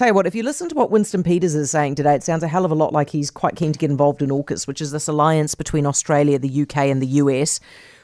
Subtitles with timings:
[0.00, 2.42] Tell you what, if you listen to what Winston Peters is saying today, it sounds
[2.42, 4.80] a hell of a lot like he's quite keen to get involved in AUKUS, which
[4.80, 7.60] is this alliance between Australia, the UK, and the US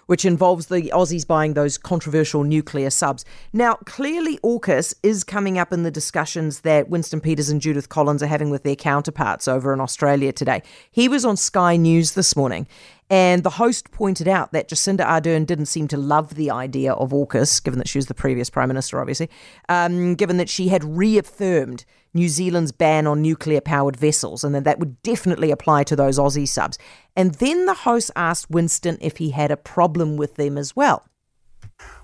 [0.06, 3.24] which involves the Aussies buying those controversial nuclear subs.
[3.52, 8.22] Now, clearly, AUKUS is coming up in the discussions that Winston Peters and Judith Collins
[8.22, 10.62] are having with their counterparts over in Australia today.
[10.90, 12.66] He was on Sky News this morning,
[13.08, 17.10] and the host pointed out that Jacinda Ardern didn't seem to love the idea of
[17.10, 19.30] AUKUS, given that she was the previous Prime Minister, obviously,
[19.68, 21.84] um, given that she had reaffirmed
[22.14, 26.18] New Zealand's ban on nuclear powered vessels, and that that would definitely apply to those
[26.18, 26.78] Aussie subs.
[27.14, 31.04] And then the host asked Winston if he had a problem with them as well.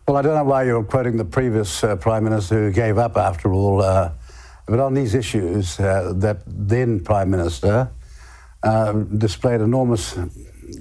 [0.07, 3.17] Well, I don't know why you're quoting the previous uh, Prime Minister who gave up
[3.17, 4.13] after all, uh,
[4.67, 7.91] but on these issues, uh, that then Prime Minister
[8.63, 10.17] uh, displayed enormous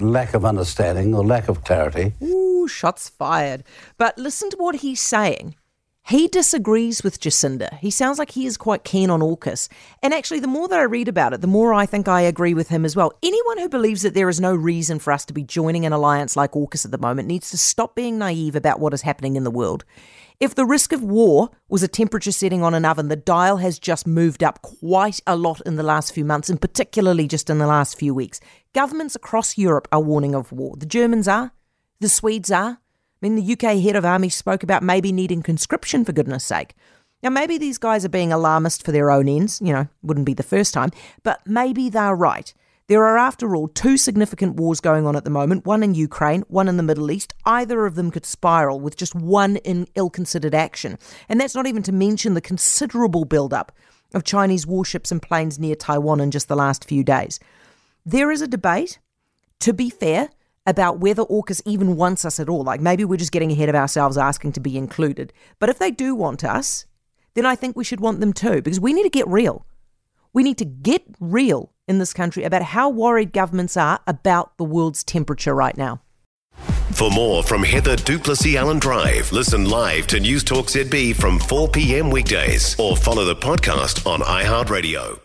[0.00, 2.14] lack of understanding or lack of clarity.
[2.22, 3.64] Ooh, shots fired.
[3.98, 5.56] But listen to what he's saying.
[6.04, 7.78] He disagrees with Jacinda.
[7.78, 9.68] He sounds like he is quite keen on AUKUS.
[10.02, 12.54] And actually, the more that I read about it, the more I think I agree
[12.54, 13.12] with him as well.
[13.22, 16.36] Anyone who believes that there is no reason for us to be joining an alliance
[16.36, 19.44] like AUKUS at the moment needs to stop being naive about what is happening in
[19.44, 19.84] the world.
[20.40, 23.78] If the risk of war was a temperature setting on an oven, the dial has
[23.78, 27.58] just moved up quite a lot in the last few months, and particularly just in
[27.58, 28.40] the last few weeks.
[28.74, 30.74] Governments across Europe are warning of war.
[30.76, 31.52] The Germans are,
[32.00, 32.80] the Swedes are,
[33.22, 36.74] I mean, the UK head of army spoke about maybe needing conscription, for goodness sake.
[37.22, 40.34] Now, maybe these guys are being alarmist for their own ends, you know, wouldn't be
[40.34, 40.90] the first time,
[41.22, 42.52] but maybe they're right.
[42.88, 46.42] There are, after all, two significant wars going on at the moment one in Ukraine,
[46.48, 47.32] one in the Middle East.
[47.44, 50.98] Either of them could spiral with just one in ill considered action.
[51.28, 53.70] And that's not even to mention the considerable build-up
[54.12, 57.38] of Chinese warships and planes near Taiwan in just the last few days.
[58.04, 58.98] There is a debate,
[59.60, 60.30] to be fair,
[60.66, 62.62] about whether AUKUS even wants us at all.
[62.62, 65.32] Like maybe we're just getting ahead of ourselves asking to be included.
[65.58, 66.86] But if they do want us,
[67.34, 69.66] then I think we should want them too, because we need to get real.
[70.32, 74.64] We need to get real in this country about how worried governments are about the
[74.64, 76.00] world's temperature right now.
[76.92, 81.68] For more from Heather du Plessis-Allan Drive, listen live to News Talk ZB from 4
[81.68, 82.10] p.m.
[82.10, 85.22] weekdays or follow the podcast on iHeartRadio.